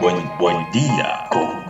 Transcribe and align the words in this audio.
buen, 0.00 0.30
buen 0.38 0.70
día 0.70 1.28
con. 1.30 1.66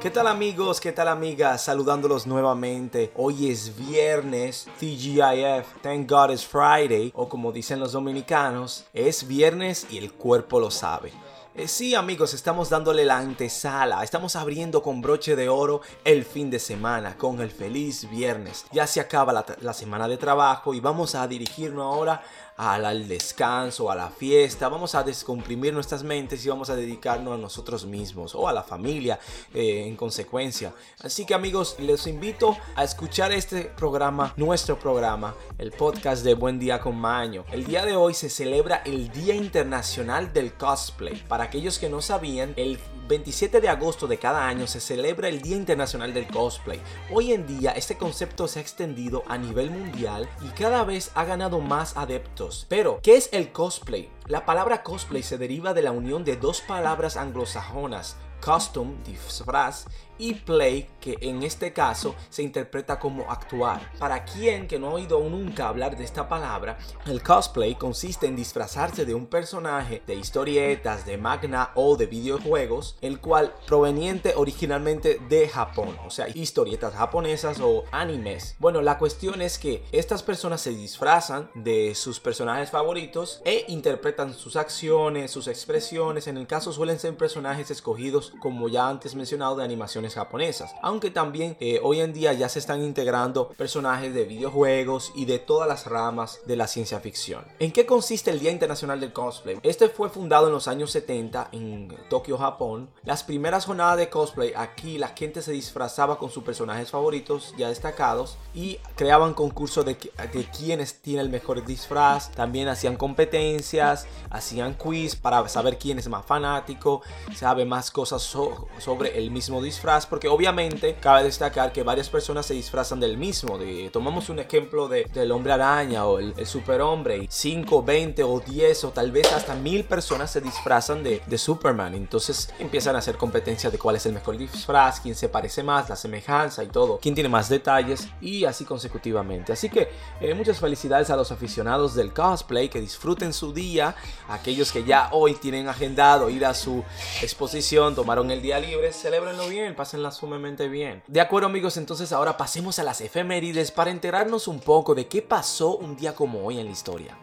¿Qué 0.00 0.10
tal 0.10 0.26
amigos? 0.26 0.80
¿Qué 0.80 0.92
tal 0.92 1.08
amigas? 1.08 1.64
Saludándolos 1.64 2.26
nuevamente. 2.26 3.10
Hoy 3.16 3.50
es 3.50 3.74
viernes, 3.74 4.68
TGIF, 4.78 5.80
Thank 5.82 6.10
God 6.10 6.30
it's 6.30 6.44
Friday, 6.44 7.10
o 7.14 7.28
como 7.28 7.52
dicen 7.52 7.80
los 7.80 7.92
dominicanos, 7.92 8.84
es 8.92 9.26
viernes 9.26 9.86
y 9.90 9.96
el 9.96 10.12
cuerpo 10.12 10.60
lo 10.60 10.70
sabe. 10.70 11.10
Eh, 11.56 11.68
sí 11.68 11.94
amigos, 11.94 12.34
estamos 12.34 12.68
dándole 12.68 13.04
la 13.04 13.18
antesala, 13.18 14.02
estamos 14.02 14.34
abriendo 14.34 14.82
con 14.82 15.00
broche 15.00 15.36
de 15.36 15.48
oro 15.48 15.82
el 16.04 16.24
fin 16.24 16.50
de 16.50 16.58
semana, 16.58 17.16
con 17.16 17.40
el 17.40 17.52
feliz 17.52 18.10
viernes. 18.10 18.66
Ya 18.72 18.88
se 18.88 18.98
acaba 18.98 19.46
la, 19.60 19.72
semana 19.72 20.08
de 20.08 20.16
trabajo 20.16 20.74
y 20.74 20.80
vamos 20.80 21.14
a 21.14 21.28
dirigirnos 21.28 21.84
ahora 21.84 22.24
al, 22.56 23.06
descanso, 23.06 23.88
a 23.88 23.94
la 23.94 24.10
fiesta, 24.10 24.68
vamos 24.68 24.96
a 24.96 25.04
descomprimir 25.04 25.72
nuestras 25.72 26.02
mentes 26.02 26.44
y 26.44 26.48
vamos 26.48 26.70
a 26.70 26.76
dedicarnos 26.76 27.34
a 27.34 27.36
nosotros 27.36 27.84
mismos 27.86 28.34
o 28.34 28.48
a 28.48 28.52
la 28.52 28.64
familia 28.64 29.20
eh, 29.52 29.84
en 29.86 29.94
consecuencia. 29.94 30.72
Así 31.02 31.24
que 31.24 31.34
amigos, 31.34 31.76
les 31.78 32.06
invito 32.08 32.56
a 32.74 32.82
escuchar 32.82 33.30
este 33.30 33.62
programa, 33.64 34.34
nuestro 34.36 34.78
programa, 34.78 35.34
el 35.58 35.70
podcast 35.70 36.24
de 36.24 36.34
Buen 36.34 36.58
Día 36.58 36.80
con 36.80 36.96
Maño. 36.96 37.44
El 37.52 37.64
día 37.64 37.84
de 37.84 37.94
hoy 37.94 38.14
se 38.14 38.28
celebra 38.28 38.82
el 38.84 39.10
Día 39.10 39.36
Internacional 39.36 40.32
del 40.32 40.54
Cosplay. 40.54 41.22
Para 41.28 41.43
aquellos 41.44 41.78
que 41.78 41.88
no 41.88 42.02
sabían, 42.02 42.54
el 42.56 42.78
27 43.08 43.60
de 43.60 43.68
agosto 43.68 44.06
de 44.06 44.18
cada 44.18 44.46
año 44.46 44.66
se 44.66 44.80
celebra 44.80 45.28
el 45.28 45.42
Día 45.42 45.56
Internacional 45.56 46.12
del 46.12 46.26
Cosplay. 46.26 46.80
Hoy 47.12 47.32
en 47.32 47.46
día 47.46 47.72
este 47.72 47.96
concepto 47.96 48.48
se 48.48 48.58
ha 48.58 48.62
extendido 48.62 49.22
a 49.28 49.38
nivel 49.38 49.70
mundial 49.70 50.28
y 50.42 50.48
cada 50.48 50.84
vez 50.84 51.10
ha 51.14 51.24
ganado 51.24 51.60
más 51.60 51.96
adeptos. 51.96 52.66
Pero, 52.68 53.00
¿qué 53.02 53.16
es 53.16 53.28
el 53.32 53.52
cosplay? 53.52 54.10
La 54.26 54.46
palabra 54.46 54.82
cosplay 54.82 55.22
se 55.22 55.38
deriva 55.38 55.74
de 55.74 55.82
la 55.82 55.92
unión 55.92 56.24
de 56.24 56.36
dos 56.36 56.60
palabras 56.62 57.16
anglosajonas, 57.16 58.16
costume, 58.40 58.96
disfraz, 59.04 59.86
y 60.18 60.34
play, 60.34 60.88
que 61.00 61.16
en 61.20 61.42
este 61.42 61.72
caso 61.72 62.14
se 62.28 62.42
interpreta 62.42 62.98
como 62.98 63.30
actuar. 63.30 63.92
Para 63.98 64.24
quien 64.24 64.68
que 64.68 64.78
no 64.78 64.88
ha 64.88 64.94
oído 64.94 65.18
nunca 65.28 65.68
hablar 65.68 65.96
de 65.96 66.04
esta 66.04 66.28
palabra, 66.28 66.78
el 67.06 67.22
cosplay 67.22 67.74
consiste 67.74 68.26
en 68.26 68.36
disfrazarse 68.36 69.04
de 69.04 69.14
un 69.14 69.26
personaje 69.26 70.02
de 70.06 70.14
historietas, 70.14 71.06
de 71.06 71.18
magna 71.18 71.70
o 71.74 71.96
de 71.96 72.06
videojuegos, 72.06 72.96
el 73.00 73.20
cual 73.20 73.54
proveniente 73.66 74.34
originalmente 74.36 75.20
de 75.28 75.48
Japón, 75.48 75.96
o 76.06 76.10
sea, 76.10 76.28
historietas 76.28 76.94
japonesas 76.94 77.60
o 77.60 77.84
animes. 77.92 78.56
Bueno, 78.58 78.80
la 78.82 78.98
cuestión 78.98 79.42
es 79.42 79.58
que 79.58 79.84
estas 79.92 80.22
personas 80.22 80.60
se 80.60 80.70
disfrazan 80.70 81.50
de 81.54 81.94
sus 81.94 82.20
personajes 82.20 82.70
favoritos 82.70 83.40
e 83.44 83.64
interpretan 83.68 84.34
sus 84.34 84.56
acciones, 84.56 85.30
sus 85.30 85.48
expresiones, 85.48 86.26
en 86.26 86.36
el 86.36 86.46
caso 86.46 86.72
suelen 86.72 86.98
ser 86.98 87.16
personajes 87.16 87.70
escogidos 87.70 88.32
como 88.40 88.68
ya 88.68 88.88
antes 88.88 89.14
mencionado 89.14 89.56
de 89.56 89.64
animación 89.64 90.03
japonesas. 90.12 90.74
Aunque 90.82 91.10
también 91.10 91.56
eh, 91.60 91.80
hoy 91.82 92.00
en 92.00 92.12
día 92.12 92.34
ya 92.34 92.50
se 92.50 92.58
están 92.58 92.82
integrando 92.82 93.48
personajes 93.48 94.12
de 94.12 94.26
videojuegos 94.26 95.12
y 95.14 95.24
de 95.24 95.38
todas 95.38 95.66
las 95.66 95.86
ramas 95.86 96.40
de 96.44 96.56
la 96.56 96.66
ciencia 96.66 97.00
ficción. 97.00 97.46
¿En 97.58 97.72
qué 97.72 97.86
consiste 97.86 98.30
el 98.30 98.40
Día 98.40 98.50
Internacional 98.50 99.00
del 99.00 99.14
Cosplay? 99.14 99.58
Este 99.62 99.88
fue 99.88 100.10
fundado 100.10 100.48
en 100.48 100.52
los 100.52 100.68
años 100.68 100.90
70 100.90 101.48
en 101.52 101.96
Tokio, 102.10 102.36
Japón. 102.36 102.90
Las 103.04 103.22
primeras 103.24 103.64
jornadas 103.64 103.96
de 103.96 104.10
cosplay 104.10 104.52
aquí 104.54 104.98
la 104.98 105.08
gente 105.08 105.40
se 105.40 105.52
disfrazaba 105.52 106.18
con 106.18 106.30
sus 106.30 106.44
personajes 106.44 106.90
favoritos 106.90 107.54
ya 107.56 107.68
destacados 107.68 108.36
y 108.52 108.78
creaban 108.96 109.32
concursos 109.32 109.84
de, 109.86 109.94
de 109.94 110.44
tienen 110.44 110.86
el 111.18 111.28
mejor 111.28 111.64
disfraz. 111.64 112.30
También 112.32 112.68
hacían 112.68 112.96
competencias, 112.96 114.06
hacían 114.30 114.74
quiz 114.74 115.14
para 115.16 115.48
saber 115.48 115.78
quién 115.78 115.98
es 115.98 116.08
más 116.08 116.24
fanático, 116.24 117.02
sabe 117.34 117.64
más 117.64 117.90
cosas 117.90 118.22
sobre 118.22 119.18
el 119.18 119.30
mismo 119.30 119.62
disfraz 119.62 119.93
porque 120.06 120.28
obviamente 120.28 120.96
cabe 121.00 121.22
destacar 121.22 121.72
que 121.72 121.84
varias 121.84 122.08
personas 122.08 122.46
se 122.46 122.54
disfrazan 122.54 122.98
del 122.98 123.16
mismo. 123.16 123.56
De, 123.58 123.90
tomamos 123.92 124.28
un 124.28 124.40
ejemplo 124.40 124.88
de, 124.88 125.04
del 125.14 125.30
hombre 125.30 125.52
araña 125.52 126.06
o 126.06 126.18
el, 126.18 126.34
superhombre. 126.46 127.26
5, 127.30 127.82
20 127.82 128.24
o 128.24 128.40
10 128.40 128.84
o 128.84 128.90
tal 128.90 129.12
vez 129.12 129.32
hasta 129.32 129.54
mil 129.54 129.84
personas 129.84 130.30
se 130.30 130.40
disfrazan 130.40 131.02
de, 131.04 131.22
de 131.26 131.38
Superman. 131.38 131.94
Entonces 131.94 132.52
empiezan 132.58 132.96
a 132.96 132.98
hacer 132.98 133.16
competencias 133.16 133.72
de 133.72 133.78
cuál 133.78 133.96
es 133.96 134.06
el 134.06 134.12
mejor 134.12 134.36
disfraz, 134.36 135.00
quién 135.00 135.14
se 135.14 135.28
parece 135.28 135.62
más, 135.62 135.88
la 135.88 135.96
semejanza 135.96 136.64
y 136.64 136.68
todo, 136.68 136.98
quién 137.00 137.14
tiene 137.14 137.28
más 137.28 137.48
detalles 137.48 138.08
y 138.20 138.44
así 138.44 138.64
consecutivamente. 138.64 139.52
Así 139.52 139.68
que 139.68 139.88
eh, 140.20 140.34
muchas 140.34 140.58
felicidades 140.58 141.10
a 141.10 141.16
los 141.16 141.30
aficionados 141.30 141.94
del 141.94 142.12
cosplay 142.12 142.68
que 142.68 142.80
disfruten 142.80 143.32
su 143.32 143.52
día, 143.52 143.94
aquellos 144.28 144.72
que 144.72 144.84
ya 144.84 145.08
hoy 145.12 145.34
tienen 145.34 145.68
agendado 145.68 146.30
ir 146.30 146.44
a 146.44 146.54
su 146.54 146.82
exposición, 147.22 147.94
tomaron 147.94 148.30
el 148.30 148.42
día 148.42 148.58
libre, 148.58 148.92
celebrenlo 148.92 149.48
bien, 149.48 149.74
pásenla 149.84 150.10
sumamente 150.12 150.66
bien. 150.66 151.02
De 151.06 151.20
acuerdo 151.20 151.46
amigos, 151.46 151.76
entonces 151.76 152.10
ahora 152.10 152.38
pasemos 152.38 152.78
a 152.78 152.84
las 152.84 153.02
efemérides 153.02 153.70
para 153.70 153.90
enterarnos 153.90 154.48
un 154.48 154.58
poco 154.58 154.94
de 154.94 155.08
qué 155.08 155.20
pasó 155.20 155.76
un 155.76 155.94
día 155.94 156.14
como 156.14 156.42
hoy 156.42 156.58
en 156.58 156.64
la 156.64 156.72
historia. 156.72 157.18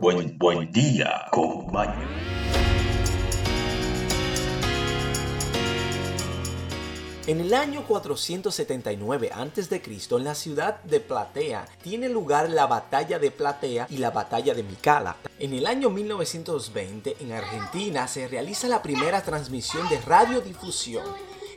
Buen, 0.00 0.38
buen, 0.38 0.70
día 0.70 1.26
con 1.32 1.66
En 7.24 7.40
el 7.40 7.54
año 7.54 7.84
479 7.86 9.30
a.C., 9.32 9.82
en 10.10 10.24
la 10.24 10.34
ciudad 10.34 10.82
de 10.82 10.98
Platea, 10.98 11.68
tiene 11.80 12.08
lugar 12.08 12.50
la 12.50 12.66
batalla 12.66 13.20
de 13.20 13.30
Platea 13.30 13.86
y 13.90 13.98
la 13.98 14.10
batalla 14.10 14.54
de 14.54 14.64
Micala. 14.64 15.16
En 15.38 15.52
el 15.52 15.66
año 15.66 15.88
1920, 15.88 17.18
en 17.20 17.30
Argentina, 17.30 18.08
se 18.08 18.26
realiza 18.26 18.66
la 18.66 18.82
primera 18.82 19.22
transmisión 19.22 19.88
de 19.88 20.00
radiodifusión 20.00 21.04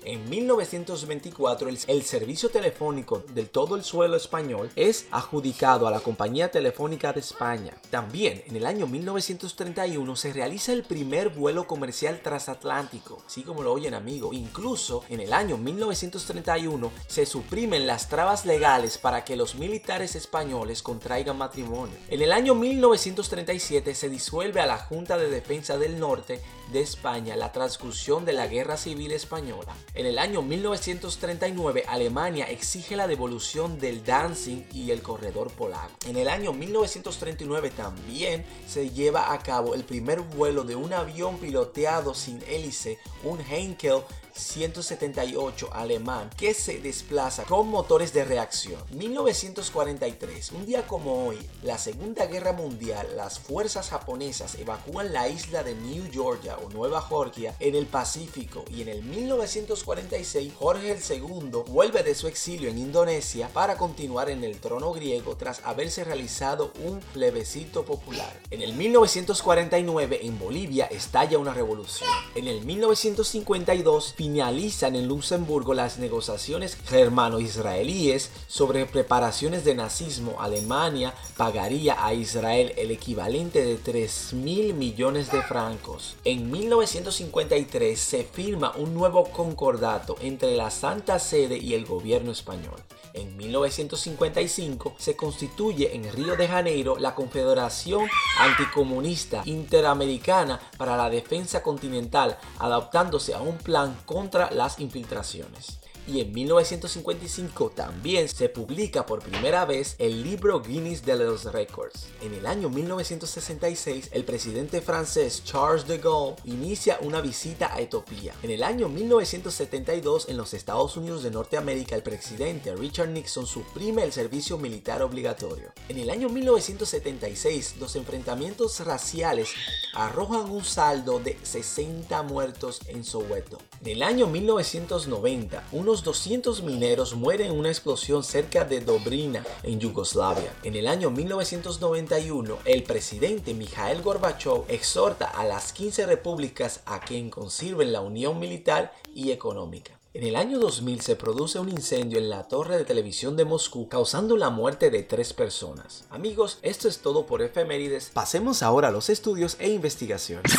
en 0.05 0.29
1924 0.29 1.69
el, 1.69 2.03
servicio 2.03 2.49
telefónico 2.49 3.23
de 3.33 3.45
todo 3.45 3.75
el 3.75 3.83
suelo 3.83 4.15
español 4.15 4.69
es 4.75 5.07
adjudicado 5.11 5.87
a 5.87 5.91
la 5.91 5.99
Compañía 5.99 6.51
Telefónica 6.51 7.11
de 7.13 7.19
España. 7.19 7.73
También 7.89 8.43
en 8.47 8.55
el 8.55 8.65
año 8.65 8.87
1931 8.87 10.15
se 10.15 10.33
realiza 10.33 10.73
el 10.73 10.83
primer 10.83 11.29
vuelo 11.29 11.67
comercial 11.67 12.21
transatlántico, 12.21 13.23
así 13.25 13.43
como 13.43 13.63
lo 13.63 13.73
oyen 13.73 13.93
amigo. 13.93 14.33
Incluso 14.33 15.03
en 15.09 15.19
el 15.19 15.33
año 15.33 15.57
1931 15.57 16.91
se 17.07 17.25
suprimen 17.25 17.87
las 17.87 18.09
trabas 18.09 18.45
legales 18.45 18.97
para 18.97 19.25
que 19.25 19.35
los 19.35 19.55
militares 19.55 20.15
españoles 20.15 20.81
contraigan 20.81 21.37
matrimonio. 21.37 21.95
En 22.09 22.21
el 22.21 22.31
año 22.31 22.55
1937 22.55 23.95
se 23.95 24.09
disuelve 24.09 24.61
a 24.61 24.67
la 24.67 24.77
Junta 24.77 25.17
de 25.17 25.29
Defensa 25.29 25.77
del 25.77 25.99
Norte 25.99 26.41
de 26.71 26.81
España 26.81 27.35
la 27.35 27.51
transcursión 27.51 28.25
de 28.25 28.33
la 28.33 28.47
Guerra 28.47 28.77
Civil 28.77 29.11
Española. 29.11 29.73
En 29.93 30.05
el 30.05 30.19
año 30.19 30.41
1939, 30.41 31.85
Alemania 31.87 32.45
exige 32.49 32.95
la 32.95 33.07
devolución 33.07 33.79
del 33.79 34.03
Dancing 34.03 34.63
y 34.73 34.91
el 34.91 35.01
corredor 35.01 35.51
polaco. 35.51 35.93
En 36.05 36.17
el 36.17 36.27
año 36.27 36.53
1939 36.53 37.71
también 37.71 38.45
se 38.67 38.89
lleva 38.89 39.33
a 39.33 39.39
cabo 39.39 39.75
el 39.75 39.83
primer 39.83 40.21
vuelo 40.21 40.63
de 40.63 40.75
un 40.75 40.93
avión 40.93 41.37
piloteado 41.37 42.13
sin 42.13 42.41
hélice, 42.47 42.99
un 43.23 43.39
Heinkel 43.39 44.01
178 44.35 45.69
alemán 45.73 46.29
que 46.37 46.53
se 46.53 46.79
desplaza 46.79 47.43
con 47.43 47.69
motores 47.69 48.13
de 48.13 48.25
reacción. 48.25 48.81
1943, 48.91 50.51
un 50.51 50.65
día 50.65 50.85
como 50.85 51.27
hoy, 51.27 51.37
la 51.63 51.77
Segunda 51.77 52.25
Guerra 52.25 52.53
Mundial, 52.53 53.07
las 53.15 53.39
fuerzas 53.39 53.89
japonesas 53.89 54.55
evacúan 54.55 55.13
la 55.13 55.29
isla 55.29 55.63
de 55.63 55.75
New 55.75 56.05
Georgia 56.11 56.57
o 56.57 56.69
Nueva 56.69 57.01
Georgia 57.01 57.55
en 57.59 57.75
el 57.75 57.85
Pacífico 57.85 58.65
y 58.69 58.81
en 58.81 58.89
el 58.89 59.03
1946 59.03 60.53
Jorge 60.57 60.97
II 61.09 61.63
vuelve 61.67 62.03
de 62.03 62.15
su 62.15 62.27
exilio 62.27 62.69
en 62.69 62.77
Indonesia 62.77 63.49
para 63.53 63.77
continuar 63.77 64.29
en 64.29 64.43
el 64.43 64.59
trono 64.59 64.91
griego 64.91 65.35
tras 65.37 65.61
haberse 65.63 66.03
realizado 66.03 66.71
un 66.83 66.99
plebiscito 67.13 67.85
popular. 67.85 68.39
En 68.51 68.61
el 68.61 68.73
1949 68.73 70.19
en 70.23 70.39
Bolivia 70.39 70.85
estalla 70.85 71.37
una 71.37 71.53
revolución. 71.53 72.09
En 72.35 72.47
el 72.47 72.65
1952 72.65 74.15
finalizan 74.25 74.95
en 74.95 75.07
Luxemburgo 75.07 75.75
las 75.75 75.99
negociaciones 75.99 76.79
germano-israelíes 76.87 78.31
sobre 78.47 78.87
preparaciones 78.87 79.63
de 79.63 79.75
nazismo. 79.75 80.41
Alemania 80.41 81.13
pagaría 81.37 82.03
a 82.03 82.11
Israel 82.15 82.73
el 82.75 82.89
equivalente 82.89 83.63
de 83.63 83.75
3 83.75 84.33
mil 84.33 84.73
millones 84.73 85.31
de 85.31 85.43
francos. 85.43 86.15
En 86.25 86.49
1953 86.49 87.99
se 87.99 88.23
firma 88.23 88.73
un 88.77 88.95
nuevo 88.95 89.25
concordato 89.25 90.15
entre 90.19 90.55
la 90.55 90.71
Santa 90.71 91.19
Sede 91.19 91.59
y 91.59 91.75
el 91.75 91.85
gobierno 91.85 92.31
español. 92.31 92.81
En 93.15 93.37
1955 93.37 94.95
se 94.97 95.15
constituye 95.15 95.95
en 95.95 96.11
Río 96.11 96.35
de 96.35 96.49
Janeiro 96.49 96.97
la 96.97 97.15
Confederación 97.15 98.09
Anticomunista 98.39 99.41
Interamericana 99.45 100.59
para 100.77 100.97
la 100.97 101.09
Defensa 101.09 101.63
Continental, 101.63 102.37
adaptándose 102.59 103.33
a 103.33 103.41
un 103.41 103.57
plan 103.57 103.97
contra 104.05 104.51
las 104.51 104.79
infiltraciones. 104.79 105.79
Y 106.07 106.21
en 106.21 106.31
1955 106.33 107.71
también 107.71 108.29
se 108.29 108.47
publica 108.47 109.05
por 109.07 109.23
primera 109.23 109.65
vez 109.65 109.95
el 109.97 110.21
libro 110.21 110.61
Guinness 110.61 111.03
de 111.03 111.15
los 111.15 111.45
Records. 111.45 112.07
En 112.21 112.33
el 112.33 112.45
año 112.45 112.69
1966, 112.69 114.09
el 114.11 114.23
presidente 114.23 114.81
francés 114.81 115.43
Charles 115.43 115.87
de 115.87 115.97
Gaulle 115.97 116.35
inicia 116.45 116.99
una 117.01 117.21
visita 117.21 117.73
a 117.73 117.79
Etiopía. 117.79 118.35
En 118.43 118.51
el 118.51 118.63
año 118.63 118.87
1972, 118.87 120.29
en 120.29 120.37
los 120.37 120.53
Estados 120.53 120.95
Unidos 120.95 121.23
de 121.23 121.31
Norteamérica, 121.31 121.95
el 121.95 122.03
presidente 122.03 122.75
Richard 122.75 123.09
Nixon 123.09 123.47
suprime 123.47 124.03
el 124.03 124.11
servicio 124.11 124.59
militar 124.59 125.01
obligatorio. 125.01 125.71
En 125.89 125.97
el 125.97 126.11
año 126.11 126.29
1976, 126.29 127.77
los 127.79 127.95
enfrentamientos 127.95 128.79
raciales 128.81 129.49
arrojan 129.95 130.51
un 130.51 130.63
saldo 130.63 131.19
de 131.19 131.37
60 131.41 132.21
muertos 132.23 132.81
en 132.87 133.03
Soweto. 133.03 133.57
En 133.81 133.87
el 133.87 134.03
año 134.03 134.27
1990, 134.27 135.67
unos 135.71 135.94
200 136.03 136.63
mineros 136.63 137.15
mueren 137.15 137.51
en 137.51 137.59
una 137.59 137.69
explosión 137.69 138.23
cerca 138.23 138.65
de 138.65 138.81
Dobrina, 138.81 139.45
en 139.63 139.79
Yugoslavia. 139.79 140.53
En 140.63 140.75
el 140.75 140.87
año 140.87 141.09
1991, 141.11 142.57
el 142.65 142.83
presidente 142.83 143.53
Mikhail 143.53 144.01
Gorbachev 144.01 144.63
exhorta 144.67 145.25
a 145.25 145.45
las 145.45 145.73
15 145.73 146.05
repúblicas 146.05 146.81
a 146.85 146.99
que 146.99 147.29
conserven 147.29 147.93
la 147.93 148.01
unión 148.01 148.39
militar 148.39 148.93
y 149.13 149.31
económica. 149.31 149.99
En 150.13 150.23
el 150.23 150.37
año 150.37 150.59
2000 150.59 151.01
se 151.01 151.15
produce 151.17 151.59
un 151.59 151.67
incendio 151.67 152.19
en 152.19 152.29
la 152.29 152.47
torre 152.47 152.77
de 152.77 152.85
televisión 152.85 153.35
de 153.35 153.43
Moscú 153.43 153.89
causando 153.89 154.37
la 154.37 154.49
muerte 154.49 154.89
de 154.89 155.03
tres 155.03 155.33
personas. 155.33 156.05
Amigos, 156.09 156.59
esto 156.61 156.87
es 156.87 156.99
todo 156.99 157.25
por 157.25 157.41
efemérides. 157.41 158.11
Pasemos 158.13 158.63
ahora 158.63 158.87
a 158.87 158.91
los 158.91 159.09
estudios 159.09 159.57
e 159.59 159.69
investigaciones. 159.69 160.53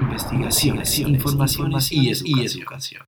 Investigaciones, 0.00 0.98
informaciones 0.98 1.92
y 1.92 2.10
educación. 2.44 3.06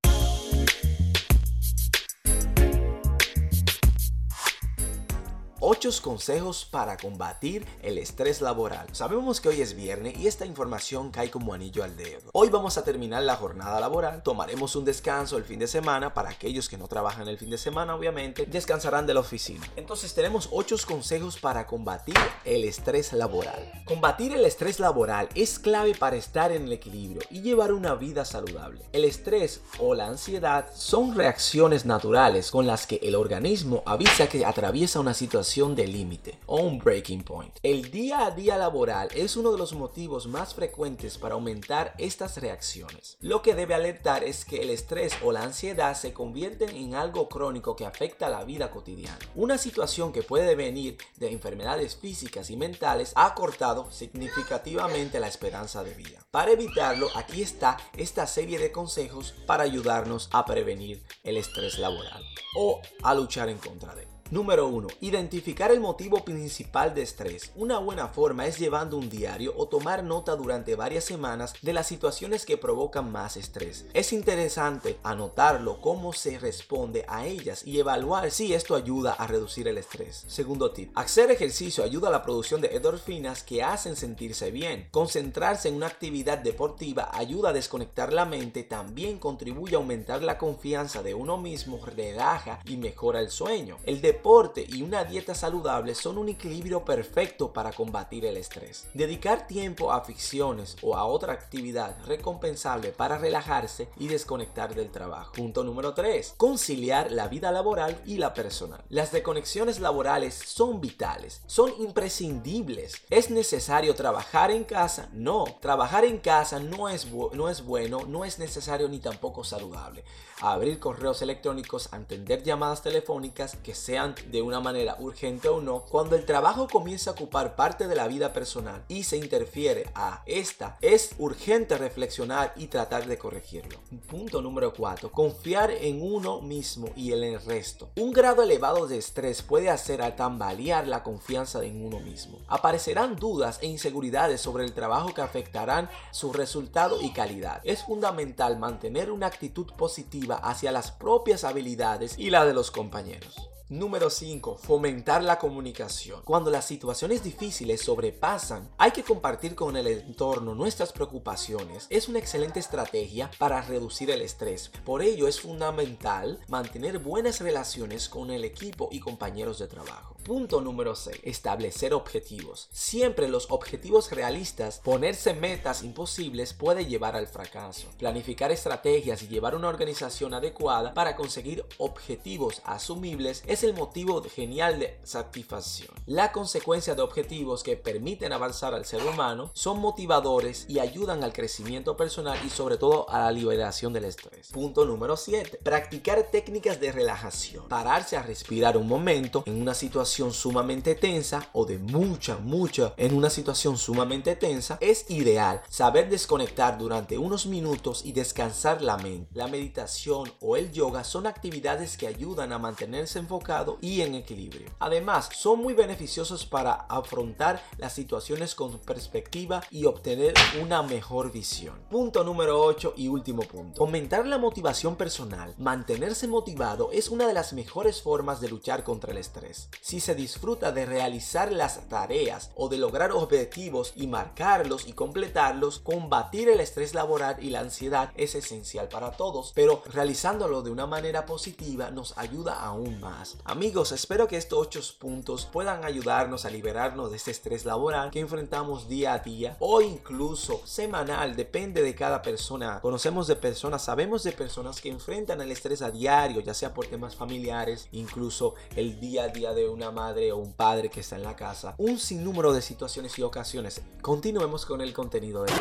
Ocho 5.67 5.89
consejos 6.03 6.63
para 6.63 6.95
combatir 6.95 7.65
el 7.81 7.97
estrés 7.97 8.39
laboral. 8.39 8.87
Sabemos 8.91 9.41
que 9.41 9.49
hoy 9.49 9.61
es 9.61 9.75
viernes 9.75 10.15
y 10.15 10.27
esta 10.27 10.45
información 10.45 11.09
cae 11.09 11.31
como 11.31 11.55
anillo 11.55 11.83
al 11.83 11.97
dedo. 11.97 12.29
Hoy 12.33 12.49
vamos 12.49 12.77
a 12.77 12.83
terminar 12.83 13.23
la 13.23 13.35
jornada 13.35 13.79
laboral, 13.79 14.21
tomaremos 14.21 14.75
un 14.75 14.85
descanso 14.85 15.37
el 15.37 15.43
fin 15.43 15.57
de 15.57 15.67
semana 15.67 16.13
para 16.13 16.29
aquellos 16.29 16.69
que 16.69 16.77
no 16.77 16.87
trabajan 16.87 17.27
el 17.27 17.39
fin 17.39 17.49
de 17.49 17.57
semana, 17.57 17.95
obviamente, 17.95 18.45
descansarán 18.45 19.07
de 19.07 19.15
la 19.15 19.21
oficina. 19.21 19.67
Entonces 19.75 20.13
tenemos 20.13 20.49
ocho 20.51 20.75
consejos 20.87 21.39
para 21.39 21.65
combatir 21.65 22.15
el 22.43 22.63
estrés 22.63 23.11
laboral. 23.13 23.83
Combatir 23.85 24.33
el 24.33 24.45
estrés 24.45 24.79
laboral 24.79 25.29
es 25.33 25.57
clave 25.57 25.95
para 25.95 26.15
estar 26.15 26.51
en 26.51 26.65
el 26.65 26.73
equilibrio 26.73 27.23
y 27.31 27.41
llevar 27.41 27.73
una 27.73 27.95
vida 27.95 28.23
saludable. 28.23 28.85
El 28.93 29.03
estrés 29.03 29.61
o 29.79 29.95
la 29.95 30.05
ansiedad 30.05 30.67
son 30.75 31.15
reacciones 31.15 31.87
naturales 31.87 32.51
con 32.51 32.67
las 32.67 32.85
que 32.85 32.99
el 33.01 33.15
organismo 33.15 33.81
avisa 33.87 34.27
que 34.27 34.45
atraviesa 34.45 34.99
una 34.99 35.15
situación 35.15 35.54
de 35.55 35.87
límite 35.87 36.37
o 36.47 36.57
un 36.57 36.79
breaking 36.79 37.23
point. 37.23 37.55
El 37.63 37.89
día 37.89 38.25
a 38.25 38.31
día 38.31 38.57
laboral 38.57 39.07
es 39.15 39.37
uno 39.37 39.53
de 39.53 39.57
los 39.57 39.71
motivos 39.71 40.27
más 40.27 40.53
frecuentes 40.53 41.17
para 41.17 41.35
aumentar 41.35 41.93
estas 41.97 42.35
reacciones. 42.41 43.15
Lo 43.21 43.41
que 43.41 43.55
debe 43.55 43.73
alertar 43.73 44.25
es 44.25 44.43
que 44.43 44.61
el 44.61 44.69
estrés 44.69 45.13
o 45.23 45.31
la 45.31 45.43
ansiedad 45.43 45.95
se 45.95 46.11
convierten 46.11 46.75
en 46.75 46.95
algo 46.95 47.29
crónico 47.29 47.77
que 47.77 47.85
afecta 47.85 48.27
la 48.27 48.43
vida 48.43 48.69
cotidiana. 48.69 49.17
Una 49.33 49.57
situación 49.57 50.11
que 50.11 50.23
puede 50.23 50.55
venir 50.55 50.97
de 51.15 51.31
enfermedades 51.31 51.95
físicas 51.95 52.49
y 52.49 52.57
mentales 52.57 53.13
ha 53.15 53.33
cortado 53.33 53.89
significativamente 53.91 55.21
la 55.21 55.29
esperanza 55.29 55.85
de 55.85 55.93
vida. 55.93 56.19
Para 56.31 56.51
evitarlo, 56.51 57.07
aquí 57.15 57.41
está 57.41 57.77
esta 57.95 58.27
serie 58.27 58.59
de 58.59 58.73
consejos 58.73 59.33
para 59.47 59.63
ayudarnos 59.63 60.27
a 60.33 60.43
prevenir 60.43 61.01
el 61.23 61.37
estrés 61.37 61.79
laboral 61.79 62.25
o 62.57 62.81
a 63.03 63.15
luchar 63.15 63.47
en 63.47 63.57
contra 63.57 63.95
de 63.95 64.03
él. 64.03 64.14
Número 64.31 64.67
1. 64.67 64.87
Identificar 65.01 65.71
el 65.71 65.79
motivo 65.79 66.25
principal 66.25 66.95
de 66.95 67.03
estrés. 67.03 67.51
Una 67.55 67.77
buena 67.77 68.07
forma 68.07 68.47
es 68.47 68.57
llevando 68.57 68.97
un 68.97 69.07
diario 69.07 69.53
o 69.55 69.67
tomar 69.67 70.03
nota 70.03 70.35
durante 70.35 70.75
varias 70.75 71.03
semanas 71.03 71.53
de 71.61 71.73
las 71.73 71.85
situaciones 71.85 72.43
que 72.43 72.57
provocan 72.57 73.11
más 73.11 73.37
estrés. 73.37 73.85
Es 73.93 74.13
interesante 74.13 74.97
anotarlo 75.03 75.79
cómo 75.79 76.11
se 76.11 76.39
responde 76.39 77.05
a 77.07 77.27
ellas 77.27 77.61
y 77.67 77.79
evaluar 77.79 78.31
si 78.31 78.55
esto 78.55 78.73
ayuda 78.73 79.13
a 79.13 79.27
reducir 79.27 79.67
el 79.67 79.77
estrés. 79.77 80.25
Segundo 80.27 80.71
tip. 80.71 80.91
Hacer 80.97 81.29
ejercicio 81.29 81.83
ayuda 81.83 82.07
a 82.07 82.11
la 82.11 82.23
producción 82.23 82.61
de 82.61 82.75
endorfinas 82.75 83.43
que 83.43 83.61
hacen 83.61 83.95
sentirse 83.95 84.49
bien. 84.49 84.87
Concentrarse 84.89 85.69
en 85.69 85.75
una 85.75 85.85
actividad 85.85 86.39
deportiva 86.39 87.11
ayuda 87.13 87.49
a 87.49 87.53
desconectar 87.53 88.11
la 88.11 88.25
mente, 88.25 88.63
también 88.63 89.19
contribuye 89.19 89.75
a 89.75 89.77
aumentar 89.77 90.23
la 90.23 90.39
confianza 90.39 91.03
de 91.03 91.13
uno 91.13 91.37
mismo, 91.37 91.79
relaja 91.85 92.59
y 92.65 92.77
mejora 92.77 93.19
el 93.19 93.29
sueño. 93.29 93.77
El 93.85 94.01
deporte 94.15 94.65
y 94.65 94.81
una 94.81 95.03
dieta 95.03 95.35
saludable 95.35 95.93
son 95.93 96.17
un 96.17 96.29
equilibrio 96.29 96.85
perfecto 96.85 97.51
para 97.51 97.73
combatir 97.73 98.25
el 98.25 98.37
estrés. 98.37 98.87
Dedicar 98.93 99.45
tiempo 99.45 99.91
a 99.91 100.05
ficciones 100.05 100.77
o 100.81 100.95
a 100.95 101.03
otra 101.03 101.33
actividad 101.33 101.97
recompensable 102.05 102.93
para 102.93 103.17
relajarse 103.17 103.89
y 103.97 104.07
desconectar 104.07 104.73
del 104.73 104.89
trabajo. 104.89 105.33
Punto 105.33 105.65
número 105.65 105.93
3. 105.93 106.35
Conciliar 106.37 107.11
la 107.11 107.27
vida 107.27 107.51
laboral 107.51 108.01
y 108.05 108.17
la 108.17 108.33
personal. 108.33 108.81
Las 108.87 109.11
desconexiones 109.11 109.81
laborales 109.81 110.33
son 110.33 110.79
vitales, 110.79 111.41
son 111.45 111.73
imprescindibles. 111.79 113.01
¿Es 113.09 113.29
necesario 113.29 113.95
trabajar 113.95 114.49
en 114.49 114.63
casa? 114.63 115.09
No, 115.11 115.43
trabajar 115.59 116.05
en 116.05 116.19
casa 116.19 116.59
no 116.59 116.87
es, 116.87 117.11
no 117.11 117.49
es 117.49 117.65
bueno, 117.65 118.05
no 118.07 118.23
es 118.23 118.39
necesario 118.39 118.87
ni 118.87 118.99
tampoco 118.99 119.43
saludable. 119.43 120.05
Abrir 120.39 120.79
correos 120.79 121.21
electrónicos, 121.21 121.89
atender 121.91 122.43
llamadas 122.43 122.81
telefónicas 122.81 123.55
que 123.57 123.73
sean 123.73 124.04
de 124.13 124.41
una 124.41 124.59
manera 124.59 124.97
urgente 124.99 125.49
o 125.49 125.61
no, 125.61 125.81
cuando 125.81 126.15
el 126.15 126.25
trabajo 126.25 126.67
comienza 126.67 127.09
a 127.09 127.13
ocupar 127.13 127.55
parte 127.55 127.87
de 127.87 127.95
la 127.95 128.07
vida 128.07 128.33
personal 128.33 128.83
y 128.87 129.03
se 129.03 129.17
interfiere 129.17 129.89
a 129.95 130.21
esta, 130.25 130.77
es 130.81 131.11
urgente 131.17 131.77
reflexionar 131.77 132.53
y 132.55 132.67
tratar 132.67 133.07
de 133.07 133.17
corregirlo. 133.17 133.79
Punto 134.09 134.41
número 134.41 134.73
4. 134.73 135.11
Confiar 135.11 135.71
en 135.71 136.01
uno 136.01 136.41
mismo 136.41 136.89
y 136.95 137.13
en 137.13 137.23
el 137.23 137.41
resto. 137.41 137.89
Un 137.95 138.11
grado 138.11 138.43
elevado 138.43 138.87
de 138.87 138.97
estrés 138.97 139.41
puede 139.41 139.69
hacer 139.69 140.01
a 140.01 140.15
tambalear 140.15 140.87
la 140.87 141.03
confianza 141.03 141.63
en 141.63 141.85
uno 141.85 141.99
mismo. 141.99 142.39
Aparecerán 142.47 143.15
dudas 143.15 143.59
e 143.61 143.67
inseguridades 143.67 144.41
sobre 144.41 144.65
el 144.65 144.73
trabajo 144.73 145.13
que 145.13 145.21
afectarán 145.21 145.89
su 146.11 146.33
resultado 146.33 147.01
y 147.01 147.11
calidad. 147.11 147.61
Es 147.63 147.83
fundamental 147.83 148.57
mantener 148.59 149.11
una 149.11 149.27
actitud 149.27 149.67
positiva 149.77 150.35
hacia 150.35 150.71
las 150.71 150.91
propias 150.91 151.43
habilidades 151.43 152.17
y 152.17 152.29
la 152.29 152.45
de 152.45 152.53
los 152.53 152.71
compañeros. 152.71 153.49
Número 153.69 154.11
5. 154.11 154.57
Fomentar 154.57 155.23
la 155.23 155.39
comunicación. 155.39 156.21
Cuando 156.23 156.51
las 156.51 156.65
situaciones 156.65 157.23
difíciles 157.23 157.81
sobrepasan, 157.81 158.69
hay 158.77 158.91
que 158.91 159.01
compartir 159.01 159.55
con 159.55 159.75
el 159.75 159.87
entorno 159.87 160.53
nuestras 160.53 160.93
preocupaciones. 160.93 161.87
Es 161.89 162.07
una 162.07 162.19
excelente 162.19 162.59
estrategia 162.59 163.31
para 163.39 163.63
reducir 163.63 164.11
el 164.11 164.21
estrés. 164.21 164.71
Por 164.83 165.01
ello 165.01 165.27
es 165.27 165.41
fundamental 165.41 166.39
mantener 166.47 166.99
buenas 166.99 167.41
relaciones 167.41 168.07
con 168.07 168.29
el 168.29 168.45
equipo 168.45 168.87
y 168.91 168.99
compañeros 168.99 169.57
de 169.57 169.67
trabajo. 169.67 170.15
Punto 170.23 170.61
número 170.61 170.95
6. 170.95 171.21
Establecer 171.23 171.95
objetivos. 171.95 172.67
Siempre 172.71 173.27
los 173.27 173.47
objetivos 173.49 174.11
realistas, 174.11 174.79
ponerse 174.83 175.33
metas 175.33 175.81
imposibles 175.81 176.53
puede 176.53 176.85
llevar 176.85 177.15
al 177.15 177.27
fracaso. 177.27 177.87
Planificar 177.97 178.51
estrategias 178.51 179.23
y 179.23 179.27
llevar 179.27 179.55
una 179.55 179.69
organización 179.69 180.35
adecuada 180.35 180.93
para 180.93 181.15
conseguir 181.15 181.65
objetivos 181.79 182.61
asumibles 182.63 183.43
es 183.47 183.54
el 183.63 183.73
motivo 183.73 184.21
genial 184.23 184.79
de 184.79 184.99
satisfacción. 185.03 185.89
La 186.05 186.31
consecuencia 186.31 186.95
de 186.95 187.01
objetivos 187.01 187.63
que 187.63 187.77
permiten 187.77 188.33
avanzar 188.33 188.73
al 188.73 188.85
ser 188.85 189.01
humano 189.03 189.51
son 189.53 189.79
motivadores 189.79 190.65
y 190.67 190.79
ayudan 190.79 191.23
al 191.23 191.31
crecimiento 191.31 191.95
personal 191.95 192.37
y 192.45 192.49
sobre 192.49 192.77
todo 192.77 193.09
a 193.09 193.19
la 193.19 193.31
liberación 193.31 193.93
del 193.93 194.05
estrés. 194.05 194.49
Punto 194.49 194.83
número 194.83 195.15
7. 195.15 195.59
Practicar 195.63 196.23
técnicas 196.31 196.79
de 196.81 196.91
relajación. 196.91 197.67
Pararse 197.69 198.17
a 198.17 198.23
respirar 198.23 198.77
un 198.77 198.87
momento 198.87 199.43
en 199.45 199.61
una 199.61 199.73
situación 199.73 200.33
sumamente 200.33 200.95
tensa 200.95 201.49
o 201.53 201.65
de 201.65 201.77
mucha, 201.77 202.37
mucha 202.37 202.93
en 202.97 203.15
una 203.15 203.29
situación 203.29 203.77
sumamente 203.77 204.35
tensa 204.35 204.77
es 204.81 205.09
ideal. 205.09 205.61
Saber 205.69 206.09
desconectar 206.09 206.77
durante 206.77 207.17
unos 207.17 207.45
minutos 207.45 208.03
y 208.03 208.11
descansar 208.11 208.81
la 208.81 208.97
mente. 208.97 209.31
La 209.33 209.47
meditación 209.47 210.31
o 210.41 210.57
el 210.57 210.71
yoga 210.71 211.03
son 211.03 211.25
actividades 211.25 211.95
que 211.95 212.07
ayudan 212.07 212.51
a 212.51 212.59
mantenerse 212.59 213.19
enfocado 213.19 213.44
y 213.81 214.01
en 214.01 214.15
equilibrio. 214.15 214.71
Además, 214.79 215.29
son 215.33 215.59
muy 215.59 215.73
beneficiosos 215.73 216.45
para 216.45 216.73
afrontar 216.73 217.61
las 217.77 217.93
situaciones 217.93 218.55
con 218.55 218.79
perspectiva 218.79 219.61
y 219.69 219.85
obtener 219.85 220.33
una 220.61 220.81
mejor 220.81 221.31
visión. 221.31 221.75
Punto 221.89 222.23
número 222.23 222.59
8 222.61 222.93
y 222.97 223.07
último 223.07 223.43
punto. 223.43 223.83
Aumentar 223.83 224.25
la 224.25 224.37
motivación 224.37 224.95
personal. 224.95 225.53
Mantenerse 225.57 226.27
motivado 226.27 226.89
es 226.91 227.09
una 227.09 227.27
de 227.27 227.33
las 227.33 227.53
mejores 227.53 228.01
formas 228.01 228.41
de 228.41 228.49
luchar 228.49 228.83
contra 228.83 229.11
el 229.11 229.17
estrés. 229.17 229.69
Si 229.81 229.99
se 229.99 230.15
disfruta 230.15 230.71
de 230.71 230.85
realizar 230.85 231.51
las 231.51 231.87
tareas 231.87 232.51
o 232.55 232.67
de 232.69 232.77
lograr 232.77 233.11
objetivos 233.11 233.93
y 233.95 234.07
marcarlos 234.07 234.87
y 234.87 234.93
completarlos, 234.93 235.79
combatir 235.79 236.49
el 236.49 236.59
estrés 236.59 236.93
laboral 236.93 237.37
y 237.39 237.51
la 237.51 237.59
ansiedad 237.59 238.11
es 238.15 238.33
esencial 238.33 238.87
para 238.87 239.11
todos, 239.11 239.51
pero 239.53 239.83
realizándolo 239.85 240.61
de 240.61 240.71
una 240.71 240.87
manera 240.87 241.25
positiva 241.25 241.91
nos 241.91 242.17
ayuda 242.17 242.59
aún 242.61 242.99
más. 242.99 243.34
Amigos, 243.43 243.91
espero 243.91 244.27
que 244.27 244.37
estos 244.37 244.59
8 244.59 244.81
puntos 244.99 245.45
puedan 245.45 245.83
ayudarnos 245.83 246.45
a 246.45 246.49
liberarnos 246.49 247.11
de 247.11 247.17
este 247.17 247.31
estrés 247.31 247.65
laboral 247.65 248.11
que 248.11 248.19
enfrentamos 248.19 248.87
día 248.87 249.13
a 249.13 249.19
día 249.19 249.57
o 249.59 249.81
incluso 249.81 250.61
semanal, 250.65 251.35
depende 251.35 251.81
de 251.81 251.93
cada 251.95 252.21
persona. 252.21 252.79
Conocemos 252.81 253.27
de 253.27 253.35
personas, 253.35 253.83
sabemos 253.83 254.23
de 254.23 254.31
personas 254.31 254.81
que 254.81 254.89
enfrentan 254.89 255.41
el 255.41 255.51
estrés 255.51 255.81
a 255.81 255.91
diario, 255.91 256.41
ya 256.41 256.53
sea 256.53 256.73
por 256.73 256.87
temas 256.87 257.15
familiares, 257.15 257.87
incluso 257.91 258.55
el 258.75 258.99
día 258.99 259.23
a 259.23 259.27
día 259.27 259.53
de 259.53 259.67
una 259.67 259.91
madre 259.91 260.31
o 260.31 260.37
un 260.37 260.53
padre 260.53 260.89
que 260.89 261.01
está 261.01 261.15
en 261.15 261.23
la 261.23 261.35
casa. 261.35 261.75
Un 261.77 261.99
sinnúmero 261.99 262.53
de 262.53 262.61
situaciones 262.61 263.17
y 263.19 263.21
ocasiones. 263.21 263.81
Continuemos 264.01 264.65
con 264.65 264.81
el 264.81 264.93
contenido 264.93 265.43
de 265.43 265.51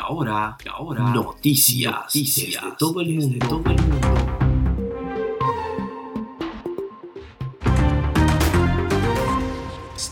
Ahora, 0.00 0.56
ahora, 0.72 1.10
noticias, 1.10 1.92
noticias 1.92 2.64
de 2.64 2.72
todo 2.78 3.00
el 3.00 3.14
mundo. 3.14 3.46
Todo 3.46 3.70
el 3.70 3.82
mundo. 3.82 4.41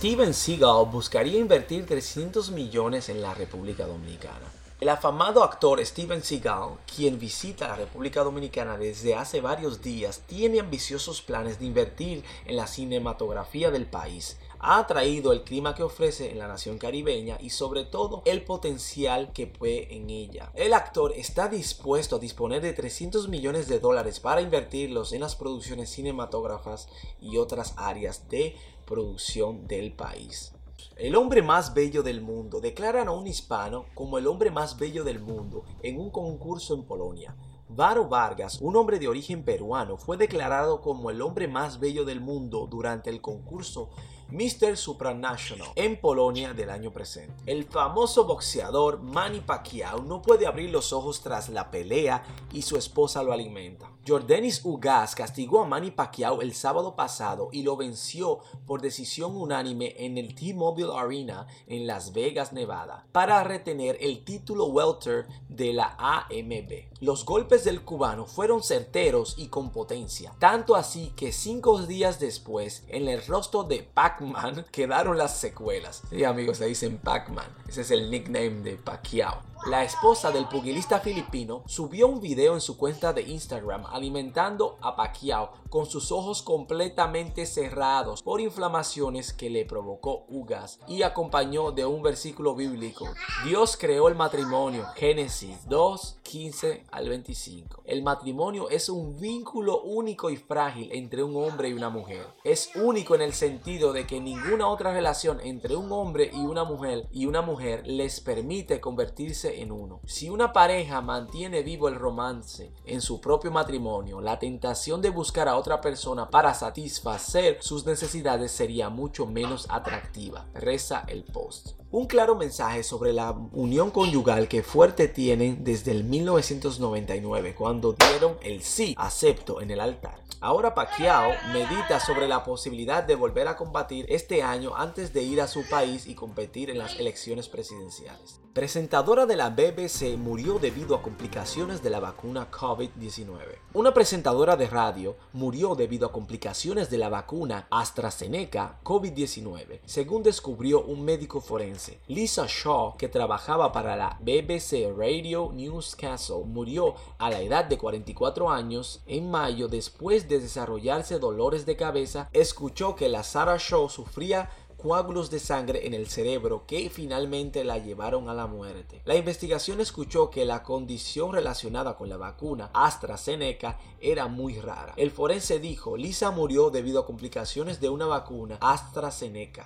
Steven 0.00 0.33
Seagal 0.33 0.87
buscaría 0.87 1.38
invertir 1.38 1.85
300 1.85 2.52
millones 2.52 3.11
en 3.11 3.21
la 3.21 3.35
República 3.35 3.87
Dominicana. 3.87 4.47
El 4.81 4.89
afamado 4.89 5.45
actor 5.45 5.85
Steven 5.85 6.23
Seagal, 6.23 6.79
quien 6.87 7.19
visita 7.19 7.69
la 7.69 7.77
República 7.77 8.25
Dominicana 8.25 8.79
desde 8.79 9.15
hace 9.15 9.43
varios 9.43 9.83
días, 9.83 10.23
tiene 10.27 10.59
ambiciosos 10.59 11.21
planes 11.21 11.59
de 11.59 11.67
invertir 11.67 12.25
en 12.47 12.57
la 12.57 12.67
cinematografía 12.67 13.71
del 13.71 13.85
país. 13.85 14.39
Ha 14.59 14.79
atraído 14.79 15.35
el 15.35 15.45
clima 15.45 15.75
que 15.75 15.83
ofrece 15.83 16.31
en 16.31 16.39
la 16.39 16.49
nación 16.49 16.79
caribeña 16.79 17.37
y 17.43 17.51
sobre 17.51 17.85
todo 17.85 18.23
el 18.25 18.43
potencial 18.43 19.35
que 19.35 19.47
puede 19.47 19.95
en 19.95 20.09
ella. 20.09 20.51
El 20.55 20.73
actor 20.73 21.13
está 21.15 21.49
dispuesto 21.49 22.17
a 22.17 22.19
disponer 22.19 22.63
de 22.63 22.73
300 22.73 23.29
millones 23.29 23.69
de 23.69 23.81
dólares 23.81 24.19
para 24.19 24.41
invertirlos 24.41 25.13
en 25.13 25.21
las 25.21 25.37
producciones 25.37 25.91
cinematógrafas 25.91 26.89
y 27.21 27.37
otras 27.37 27.75
áreas 27.77 28.31
de 28.31 28.57
producción 28.87 29.67
del 29.67 29.93
país. 29.93 30.55
El 30.97 31.17
hombre 31.17 31.43
más 31.43 31.75
bello 31.75 32.03
del 32.03 32.21
mundo 32.21 32.61
declaran 32.61 33.09
a 33.09 33.13
un 33.13 33.27
hispano 33.27 33.87
como 33.95 34.19
el 34.19 34.27
hombre 34.27 34.51
más 34.51 34.79
bello 34.79 35.05
del 35.05 35.21
mundo 35.21 35.65
en 35.83 35.99
un 35.99 36.11
concurso 36.11 36.75
en 36.75 36.85
Polonia. 36.85 37.37
Varo 37.69 38.09
Vargas, 38.09 38.59
un 38.61 38.75
hombre 38.75 38.99
de 38.99 39.07
origen 39.07 39.45
peruano, 39.45 39.97
fue 39.97 40.17
declarado 40.17 40.81
como 40.83 41.09
el 41.11 41.23
hombre 41.23 41.47
más 41.47 41.79
bello 41.79 42.05
del 42.05 42.21
mundo 42.21 42.67
durante 42.69 43.11
el 43.11 43.21
concurso 43.21 43.91
Mr. 44.31 44.77
Supranational 44.77 45.69
en 45.75 46.01
Polonia 46.01 46.55
del 46.55 46.71
año 46.71 46.93
presente. 46.93 47.35
El 47.47 47.65
famoso 47.65 48.25
boxeador 48.25 49.01
Manny 49.01 49.41
Pacquiao 49.41 50.03
no 50.03 50.23
puede 50.23 50.47
abrir 50.47 50.71
los 50.71 50.93
ojos 50.93 51.21
tras 51.21 51.49
la 51.49 51.71
pelea 51.71 52.23
y 52.53 52.63
su 52.63 52.77
esposa 52.77 53.23
lo 53.23 53.33
alimenta. 53.33 53.91
Jordanis 54.07 54.65
Ugas 54.65 55.15
castigó 55.15 55.61
a 55.61 55.67
Manny 55.67 55.91
Pacquiao 55.91 56.41
el 56.41 56.55
sábado 56.55 56.97
pasado 56.97 57.51
y 57.53 57.63
lo 57.63 57.77
venció 57.77 58.41
por 58.67 58.81
decisión 58.81 59.37
unánime 59.37 59.95
en 59.99 60.17
el 60.17 60.35
T-Mobile 60.35 60.97
Arena 60.97 61.47
en 61.67 61.87
Las 61.87 62.15
Vegas, 62.15 62.53
Nevada, 62.55 63.07
para 63.13 63.45
retener 63.45 63.99
el 64.01 64.25
título 64.25 64.67
welter 64.67 65.27
de 65.49 65.75
la 65.75 65.97
AMB. 65.99 66.91
Los 67.01 67.27
golpes 67.27 67.63
del 67.65 67.83
cubano 67.83 68.25
fueron 68.25 68.63
certeros 68.63 69.35
y 69.37 69.49
con 69.49 69.71
potencia, 69.71 70.35
tanto 70.39 70.77
así 70.77 71.13
que 71.15 71.31
cinco 71.31 71.83
días 71.83 72.19
después, 72.19 72.85
en 72.89 73.07
el 73.07 73.25
rostro 73.27 73.65
de 73.65 73.83
Pac-Man 74.21 74.65
quedaron 74.71 75.19
las 75.19 75.37
secuelas. 75.37 76.03
Sí, 76.11 76.25
amigos, 76.25 76.59
se 76.59 76.67
dicen 76.67 76.99
Pac-Man. 76.99 77.47
Ese 77.69 77.83
es 77.83 77.91
el 77.91 78.11
nickname 78.11 78.62
de 78.62 78.77
Pacquiao. 78.77 79.50
La 79.67 79.85
esposa 79.85 80.31
del 80.31 80.49
pugilista 80.49 81.00
filipino 81.00 81.62
subió 81.67 82.09
un 82.09 82.19
video 82.19 82.55
en 82.55 82.62
su 82.62 82.79
cuenta 82.79 83.12
de 83.12 83.21
Instagram 83.21 83.85
alimentando 83.85 84.79
a 84.81 84.97
Pacquiao 84.97 85.50
con 85.69 85.85
sus 85.85 86.11
ojos 86.12 86.43
completamente 86.43 87.45
cerrados 87.45 88.23
por 88.23 88.40
inflamaciones 88.40 89.35
que 89.35 89.50
le 89.50 89.67
provocó 89.67 90.25
Ugas 90.29 90.81
y 90.88 91.02
acompañó 91.02 91.73
de 91.73 91.85
un 91.85 92.02
versículo 92.02 92.55
bíblico. 92.55 93.07
Dios 93.45 93.76
creó 93.76 94.09
el 94.09 94.14
matrimonio, 94.14 94.87
Génesis 94.97 95.69
2, 95.69 96.21
15 96.23 96.85
al 96.90 97.09
25. 97.11 97.83
El 97.85 98.02
matrimonio 98.02 98.71
es 98.71 98.88
un 98.88 99.21
vínculo 99.21 99.83
único 99.83 100.31
y 100.31 100.37
frágil 100.37 100.90
entre 100.93 101.23
un 101.23 101.37
hombre 101.37 101.69
y 101.69 101.75
una 101.75 101.90
mujer. 101.90 102.26
Es 102.45 102.71
único 102.76 103.14
en 103.14 103.21
el 103.21 103.35
sentido 103.35 103.93
de 103.93 104.07
que 104.07 104.21
ninguna 104.21 104.69
otra 104.69 104.93
relación 104.93 105.38
entre 105.40 105.76
un 105.76 105.93
hombre 105.93 106.31
y 106.33 106.40
una 106.40 106.64
mujer 106.64 107.09
y 107.12 107.26
una 107.26 107.43
mujer 107.43 107.87
les 107.87 108.21
permite 108.21 108.81
convertirse 108.81 109.50
en 109.50 109.73
uno. 109.73 110.00
Si 110.07 110.30
una 110.30 110.52
pareja 110.52 111.00
mantiene 111.00 111.62
vivo 111.62 111.88
el 111.88 111.97
romance 111.97 112.73
en 112.85 113.00
su 113.00 113.21
propio 113.21 113.50
matrimonio, 113.50 114.21
la 114.21 114.38
tentación 114.38 115.02
de 115.02 115.11
buscar 115.11 115.49
a 115.49 115.57
otra 115.57 115.80
persona 115.80 116.30
para 116.30 116.54
satisfacer 116.54 117.59
sus 117.61 117.87
necesidades 117.87 118.52
sería 118.52 118.88
mucho 118.88 119.26
menos 119.26 119.66
atractiva. 119.69 120.47
Reza 120.54 121.04
el 121.09 121.25
post. 121.25 121.80
Un 121.92 122.07
claro 122.07 122.37
mensaje 122.37 122.85
sobre 122.85 123.12
la 123.12 123.33
unión 123.52 123.90
conyugal 123.90 124.47
que 124.47 124.62
fuerte 124.62 125.09
tienen 125.09 125.64
desde 125.64 125.90
el 125.90 126.04
1999 126.04 127.57
cuando 127.57 127.95
dieron 127.95 128.37
el 128.42 128.62
sí 128.62 128.95
acepto 128.97 129.61
en 129.61 129.73
el 129.73 129.80
altar. 129.80 130.23
Ahora 130.42 130.75
Pacquiao 130.75 131.33
medita 131.52 132.00
sobre 132.00 132.26
la 132.26 132.45
posibilidad 132.45 133.02
de 133.02 133.14
volver 133.14 133.49
a 133.49 133.57
combatir 133.57 134.07
este 134.09 134.42
año 134.42 134.75
antes 134.75 135.12
de 135.12 135.23
ir 135.23 135.40
a 135.40 135.49
su 135.49 135.69
país 135.69 136.07
y 136.07 136.14
competir 136.14 136.71
en 136.71 136.78
las 136.78 136.99
elecciones 136.99 137.49
presidenciales. 137.49 138.40
Presentadora 138.61 139.25
de 139.25 139.37
la 139.37 139.49
BBC 139.49 140.19
murió 140.19 140.59
debido 140.59 140.95
a 140.95 141.00
complicaciones 141.00 141.83
de 141.83 141.88
la 141.88 141.99
vacuna 141.99 142.50
COVID-19. 142.50 143.38
Una 143.73 143.95
presentadora 143.95 144.55
de 144.55 144.67
radio 144.67 145.17
murió 145.33 145.75
debido 145.75 146.07
a 146.07 146.12
complicaciones 146.12 146.90
de 146.90 146.99
la 146.99 147.09
vacuna 147.09 147.69
AstraZeneca 147.71 148.79
COVID-19, 148.85 149.81
según 149.87 150.23
descubrió 150.23 150.83
un 150.83 151.07
médico 151.07 151.40
forense. 151.40 152.00
Lisa 152.07 152.45
Shaw, 152.47 152.99
que 152.99 153.09
trabajaba 153.09 153.73
para 153.73 153.97
la 153.97 154.19
BBC 154.21 154.95
Radio 154.95 155.52
Newscastle, 155.55 156.45
murió 156.45 156.97
a 157.17 157.31
la 157.31 157.40
edad 157.40 157.64
de 157.64 157.79
44 157.79 158.50
años 158.50 159.00
en 159.07 159.31
mayo 159.31 159.69
después 159.69 160.29
de 160.29 160.38
desarrollarse 160.38 161.19
dolores 161.19 161.64
de 161.64 161.76
cabeza. 161.76 162.29
Escuchó 162.35 162.95
que 162.95 163.09
la 163.09 163.23
Sarah 163.23 163.57
Shaw 163.57 163.88
sufría 163.88 164.50
coágulos 164.81 165.31
de 165.31 165.39
sangre 165.39 165.87
en 165.87 165.95
el 165.95 166.09
cerebro 166.09 166.65
que 166.67 166.91
finalmente 166.91 167.65
la 167.65 167.79
llevaron 167.79 168.29
a 168.29 168.35
la 168.35 168.47
muerte. 168.47 169.03
La 169.05 169.15
investigación 169.15 169.81
escuchó 169.81 170.31
que 170.31 170.45
la 170.45 170.63
condición 170.63 171.33
relacionada 171.33 171.97
con 171.97 172.09
la 172.09 172.17
vacuna 172.17 172.71
AstraZeneca 172.73 173.79
era 174.01 174.27
muy 174.27 174.59
rara. 174.59 174.95
El 174.97 175.11
forense 175.11 175.61
dijo, 175.61 175.97
Lisa 175.97 176.31
murió 176.31 176.71
debido 176.71 177.01
a 177.01 177.07
complicaciones 177.07 177.81
de 177.81 177.89
una 177.89 178.07
vacuna 178.07 178.59
AstraZeneca. 178.61 179.65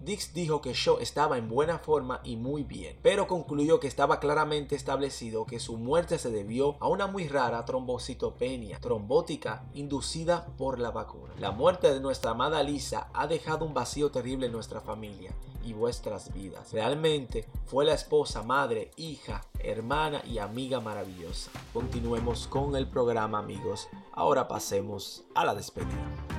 Dix 0.00 0.32
dijo 0.32 0.60
que 0.60 0.72
Shaw 0.74 0.98
estaba 1.00 1.38
en 1.38 1.48
buena 1.48 1.78
forma 1.78 2.20
y 2.22 2.36
muy 2.36 2.62
bien, 2.62 2.96
pero 3.02 3.26
concluyó 3.26 3.80
que 3.80 3.88
estaba 3.88 4.20
claramente 4.20 4.76
establecido 4.76 5.44
que 5.44 5.58
su 5.58 5.76
muerte 5.76 6.18
se 6.18 6.30
debió 6.30 6.76
a 6.80 6.88
una 6.88 7.06
muy 7.06 7.26
rara 7.28 7.64
trombocitopenia 7.64 8.80
trombótica 8.80 9.64
inducida 9.74 10.46
por 10.56 10.78
la 10.78 10.90
vacuna. 10.90 11.34
La 11.38 11.50
muerte 11.50 11.92
de 11.92 12.00
nuestra 12.00 12.30
amada 12.30 12.62
Lisa 12.62 13.08
ha 13.12 13.26
dejado 13.26 13.64
un 13.64 13.74
vacío 13.74 14.10
terrible 14.10 14.46
en 14.46 14.52
nuestra 14.52 14.80
familia 14.80 15.32
y 15.64 15.72
vuestras 15.72 16.32
vidas. 16.32 16.72
Realmente 16.72 17.46
fue 17.66 17.84
la 17.84 17.94
esposa, 17.94 18.42
madre, 18.42 18.92
hija, 18.96 19.42
hermana 19.58 20.22
y 20.24 20.38
amiga 20.38 20.80
maravillosa. 20.80 21.50
Continuemos 21.72 22.46
con 22.46 22.76
el 22.76 22.88
programa 22.88 23.38
amigos. 23.38 23.88
Ahora 24.12 24.48
pasemos 24.48 25.24
a 25.34 25.44
la 25.44 25.54
despedida. 25.54 26.37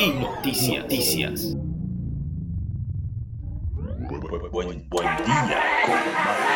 Aquí 0.00 0.18
noticias. 0.18 0.82
noticias. 0.82 1.56
Buen, 4.08 4.50
buen, 4.50 4.88
buen 4.88 5.08
día 5.24 5.60
con 5.84 5.94
Maño. 6.24 6.46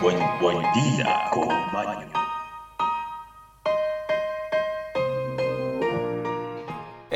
Buen, 0.00 0.18
buen 0.40 0.58
día 0.74 1.30
con 1.32 1.48
Maño. 1.72 2.21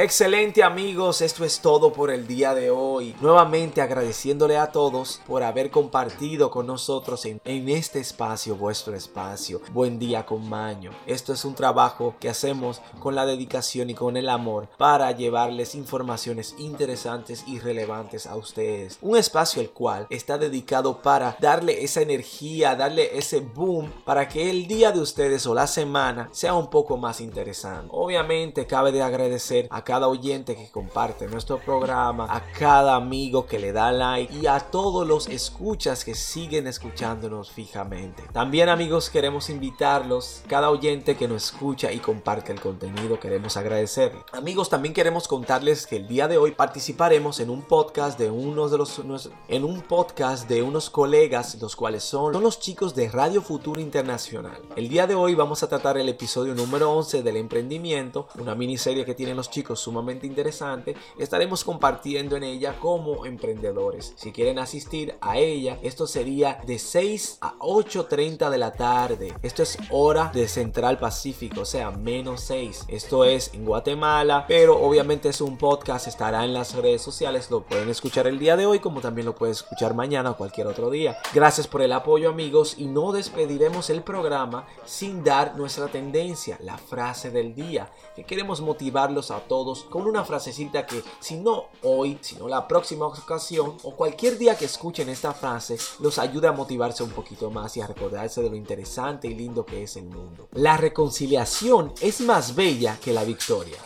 Excelente 0.06 0.62
amigos, 0.62 1.20
esto 1.20 1.44
es 1.44 1.58
todo 1.58 1.92
por 1.92 2.12
el 2.12 2.28
día 2.28 2.54
de 2.54 2.70
hoy. 2.70 3.16
Nuevamente 3.20 3.80
agradeciéndole 3.80 4.56
a 4.56 4.70
todos 4.70 5.20
por 5.26 5.42
haber 5.42 5.68
compartido 5.72 6.48
con 6.48 6.68
nosotros 6.68 7.24
en, 7.24 7.40
este 7.44 7.98
espacio, 7.98 8.54
vuestro 8.54 8.94
espacio. 8.94 9.60
Buen 9.72 9.98
día 9.98 10.24
con 10.24 10.48
Maño. 10.48 10.92
Esto 11.08 11.32
es 11.32 11.44
un 11.44 11.56
trabajo 11.56 12.14
que 12.20 12.28
hacemos 12.28 12.80
con 13.00 13.16
la 13.16 13.26
dedicación 13.26 13.90
y 13.90 13.94
con 13.94 14.16
el 14.16 14.28
amor 14.28 14.68
para 14.78 15.10
llevarles 15.10 15.74
informaciones 15.74 16.54
interesantes 16.56 17.42
y 17.48 17.58
relevantes 17.58 18.28
a 18.28 18.36
ustedes. 18.36 18.98
Un 19.02 19.16
espacio 19.16 19.60
el 19.60 19.70
cual 19.70 20.06
está 20.08 20.38
dedicado 20.38 21.02
para 21.02 21.36
darle 21.40 21.82
esa 21.82 22.00
energía, 22.00 22.76
darle 22.76 23.18
ese 23.18 23.40
boom 23.40 23.90
para 24.04 24.28
que 24.28 24.50
el 24.50 24.68
día 24.68 24.92
de 24.92 25.00
ustedes 25.00 25.44
o 25.48 25.54
la 25.54 25.66
semana 25.66 26.28
sea 26.30 26.54
un 26.54 26.70
poco 26.70 26.96
más 26.96 27.20
interesante. 27.20 27.88
Obviamente 27.90 28.68
cabe 28.68 28.92
de 28.92 29.02
agradecer 29.02 29.66
a 29.68 29.82
cada 29.82 29.95
oyente 30.04 30.54
que 30.54 30.70
comparte 30.70 31.26
nuestro 31.26 31.58
programa, 31.58 32.26
a 32.28 32.42
cada 32.58 32.94
amigo 32.94 33.46
que 33.46 33.58
le 33.58 33.72
da 33.72 33.90
like 33.92 34.34
y 34.34 34.46
a 34.46 34.60
todos 34.60 35.06
los 35.06 35.28
escuchas 35.28 36.04
que 36.04 36.14
siguen 36.14 36.66
escuchándonos 36.66 37.50
fijamente. 37.50 38.22
También 38.32 38.68
amigos 38.68 39.08
queremos 39.08 39.48
invitarlos, 39.48 40.42
cada 40.46 40.70
oyente 40.70 41.16
que 41.16 41.28
nos 41.28 41.44
escucha 41.46 41.92
y 41.92 41.98
comparte 41.98 42.52
el 42.52 42.60
contenido, 42.60 43.18
queremos 43.18 43.56
agradecerle. 43.56 44.20
Amigos, 44.32 44.68
también 44.68 44.92
queremos 44.92 45.26
contarles 45.26 45.86
que 45.86 45.96
el 45.96 46.06
día 46.06 46.28
de 46.28 46.36
hoy 46.36 46.50
participaremos 46.50 47.40
en 47.40 47.50
un 47.50 47.62
podcast 47.62 48.18
de 48.18 48.30
unos 48.30 48.70
de 48.70 48.78
los 48.78 49.00
en 49.48 49.64
un 49.64 49.80
podcast 49.80 50.48
de 50.48 50.62
unos 50.62 50.90
colegas, 50.90 51.56
los 51.60 51.76
cuales 51.76 52.02
son, 52.02 52.34
son 52.34 52.42
los 52.42 52.60
chicos 52.60 52.94
de 52.94 53.08
Radio 53.08 53.40
Futuro 53.40 53.80
Internacional. 53.80 54.60
El 54.74 54.88
día 54.88 55.06
de 55.06 55.14
hoy 55.14 55.34
vamos 55.34 55.62
a 55.62 55.68
tratar 55.68 55.96
el 55.98 56.08
episodio 56.08 56.54
número 56.54 56.92
11 56.92 57.22
del 57.22 57.36
emprendimiento, 57.36 58.28
una 58.38 58.54
miniserie 58.54 59.04
que 59.04 59.14
tienen 59.14 59.36
los 59.36 59.50
chicos 59.50 59.85
sumamente 59.86 60.26
interesante. 60.26 60.96
Estaremos 61.16 61.62
compartiendo 61.62 62.36
en 62.36 62.42
ella 62.42 62.76
como 62.80 63.24
emprendedores. 63.24 64.14
Si 64.16 64.32
quieren 64.32 64.58
asistir 64.58 65.14
a 65.20 65.38
ella, 65.38 65.78
esto 65.80 66.08
sería 66.08 66.58
de 66.66 66.80
6 66.80 67.38
a 67.40 67.56
8.30 67.60 68.50
de 68.50 68.58
la 68.58 68.72
tarde. 68.72 69.32
Esto 69.42 69.62
es 69.62 69.78
hora 69.90 70.32
de 70.34 70.48
Central 70.48 70.98
Pacífico, 70.98 71.60
o 71.60 71.64
sea, 71.64 71.92
menos 71.92 72.40
6. 72.40 72.86
Esto 72.88 73.24
es 73.24 73.54
en 73.54 73.64
Guatemala, 73.64 74.44
pero 74.48 74.76
obviamente 74.76 75.28
es 75.28 75.40
un 75.40 75.56
podcast, 75.56 76.08
estará 76.08 76.44
en 76.44 76.52
las 76.52 76.74
redes 76.74 77.00
sociales, 77.00 77.48
lo 77.48 77.62
pueden 77.62 77.88
escuchar 77.88 78.26
el 78.26 78.40
día 78.40 78.56
de 78.56 78.66
hoy 78.66 78.80
como 78.80 79.00
también 79.00 79.26
lo 79.26 79.36
pueden 79.36 79.52
escuchar 79.52 79.94
mañana 79.94 80.32
o 80.32 80.36
cualquier 80.36 80.66
otro 80.66 80.90
día. 80.90 81.16
Gracias 81.32 81.68
por 81.68 81.80
el 81.80 81.92
apoyo 81.92 82.28
amigos 82.28 82.74
y 82.76 82.86
no 82.86 83.12
despediremos 83.12 83.88
el 83.90 84.02
programa 84.02 84.66
sin 84.84 85.22
dar 85.22 85.56
nuestra 85.56 85.86
tendencia, 85.86 86.58
la 86.60 86.76
frase 86.76 87.30
del 87.30 87.54
día, 87.54 87.92
que 88.16 88.24
queremos 88.24 88.60
motivarlos 88.60 89.30
a 89.30 89.40
todos 89.40 89.65
con 89.90 90.06
una 90.06 90.24
frasecita 90.24 90.86
que 90.86 91.02
si 91.20 91.36
no 91.36 91.66
hoy, 91.82 92.18
sino 92.20 92.48
la 92.48 92.68
próxima 92.68 93.06
ocasión 93.06 93.76
o 93.82 93.96
cualquier 93.96 94.38
día 94.38 94.56
que 94.56 94.64
escuchen 94.64 95.08
esta 95.08 95.32
frase, 95.32 95.76
los 96.00 96.18
ayude 96.18 96.48
a 96.48 96.52
motivarse 96.52 97.02
un 97.02 97.10
poquito 97.10 97.50
más 97.50 97.76
y 97.76 97.80
a 97.80 97.86
recordarse 97.86 98.42
de 98.42 98.50
lo 98.50 98.56
interesante 98.56 99.28
y 99.28 99.34
lindo 99.34 99.64
que 99.64 99.82
es 99.82 99.96
el 99.96 100.06
mundo. 100.06 100.48
La 100.52 100.76
reconciliación 100.76 101.92
es 102.00 102.20
más 102.20 102.54
bella 102.54 102.98
que 103.02 103.12
la 103.12 103.24
victoria. 103.24 103.78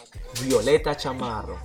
Violeta 0.42 0.96
Chamarro. 0.96 1.58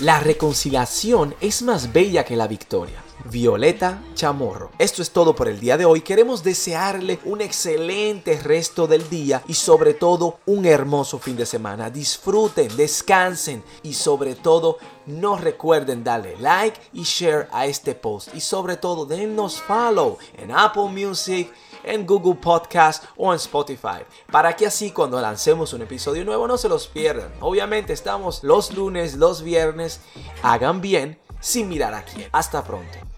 La 0.00 0.20
reconciliación 0.20 1.34
es 1.40 1.62
más 1.62 1.92
bella 1.92 2.24
que 2.24 2.34
la 2.34 2.46
victoria. 2.46 3.02
Violeta 3.30 4.02
Chamorro. 4.14 4.70
Esto 4.78 5.02
es 5.02 5.10
todo 5.10 5.34
por 5.34 5.48
el 5.48 5.60
día 5.60 5.76
de 5.76 5.84
hoy. 5.84 6.00
Queremos 6.00 6.42
desearle 6.42 7.18
un 7.24 7.40
excelente 7.40 8.38
resto 8.40 8.86
del 8.86 9.08
día 9.08 9.42
y 9.46 9.54
sobre 9.54 9.94
todo 9.94 10.38
un 10.46 10.66
hermoso 10.66 11.18
fin 11.18 11.36
de 11.36 11.46
semana. 11.46 11.90
Disfruten, 11.90 12.76
descansen 12.76 13.62
y 13.82 13.94
sobre 13.94 14.34
todo 14.34 14.78
no 15.06 15.36
recuerden 15.36 16.04
darle 16.04 16.36
like 16.38 16.80
y 16.92 17.02
share 17.02 17.48
a 17.52 17.66
este 17.66 17.94
post 17.94 18.34
y 18.34 18.40
sobre 18.40 18.76
todo 18.76 19.06
dennos 19.06 19.60
follow 19.60 20.18
en 20.38 20.50
Apple 20.50 20.88
Music 20.88 21.52
en 21.84 22.06
Google 22.06 22.36
Podcast 22.36 23.04
o 23.16 23.32
en 23.32 23.36
Spotify, 23.36 24.04
para 24.30 24.54
que 24.54 24.66
así 24.66 24.90
cuando 24.90 25.20
lancemos 25.20 25.72
un 25.72 25.82
episodio 25.82 26.24
nuevo 26.24 26.46
no 26.46 26.56
se 26.56 26.68
los 26.68 26.86
pierdan. 26.86 27.32
Obviamente 27.40 27.92
estamos 27.92 28.42
los 28.44 28.72
lunes, 28.72 29.14
los 29.14 29.42
viernes, 29.42 30.00
hagan 30.42 30.80
bien 30.80 31.18
sin 31.40 31.68
mirar 31.68 31.94
a 31.94 32.04
quién. 32.04 32.28
Hasta 32.32 32.62
pronto. 32.64 33.11